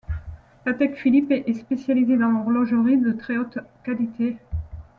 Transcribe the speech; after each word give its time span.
Patek 0.65 0.95
Philippe 0.97 1.31
est 1.45 1.53
spécialisée 1.53 2.17
dans 2.17 2.29
l'horlogerie 2.31 2.97
de 2.97 3.11
très 3.11 3.37
haute 3.37 3.59
qualité. 3.85 4.37